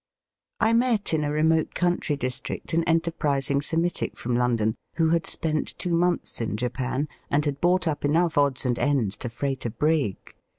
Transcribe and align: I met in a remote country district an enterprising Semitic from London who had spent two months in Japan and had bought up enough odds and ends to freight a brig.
I 0.59 0.73
met 0.73 1.13
in 1.13 1.23
a 1.23 1.29
remote 1.29 1.75
country 1.75 2.15
district 2.17 2.73
an 2.73 2.83
enterprising 2.85 3.61
Semitic 3.61 4.17
from 4.17 4.35
London 4.35 4.73
who 4.95 5.09
had 5.09 5.27
spent 5.27 5.77
two 5.77 5.93
months 5.93 6.41
in 6.41 6.57
Japan 6.57 7.07
and 7.29 7.45
had 7.45 7.61
bought 7.61 7.87
up 7.87 8.03
enough 8.03 8.35
odds 8.35 8.65
and 8.65 8.79
ends 8.79 9.15
to 9.17 9.29
freight 9.29 9.63
a 9.63 9.69
brig. 9.69 10.17